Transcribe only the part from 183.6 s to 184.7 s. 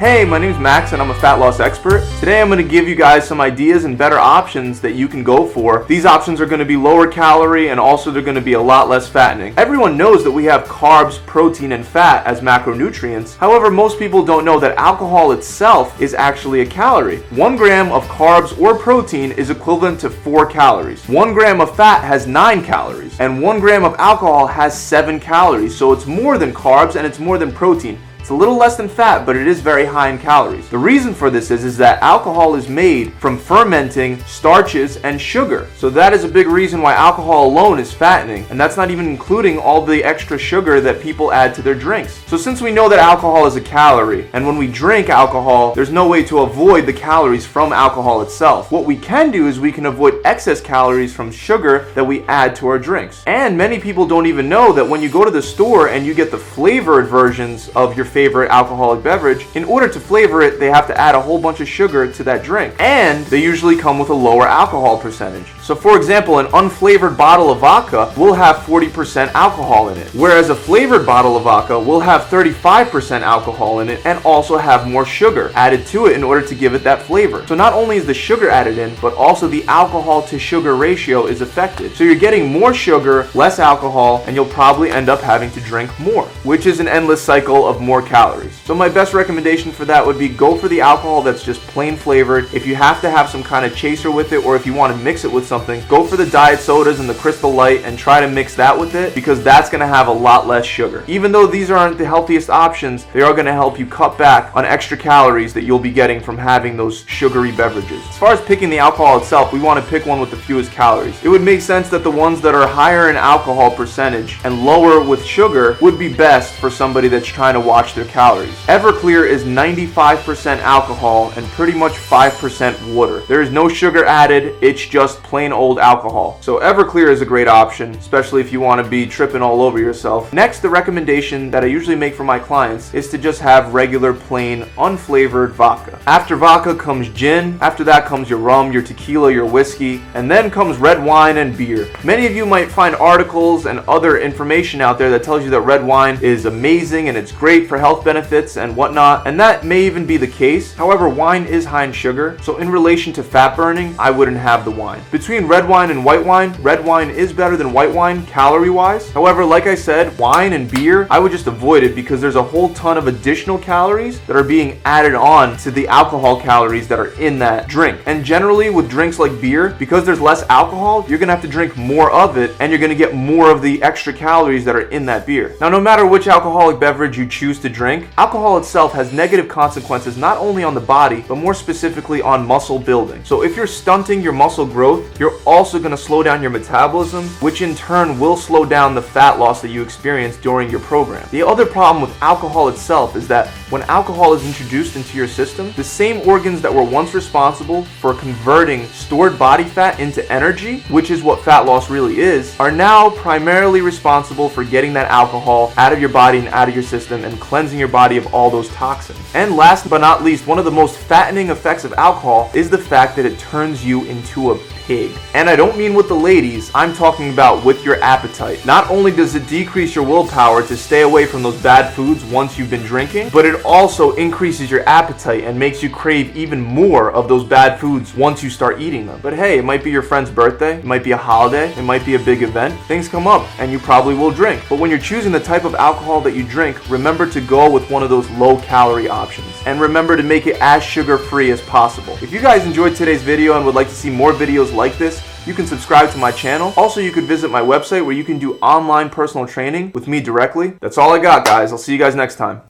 stunting your muscle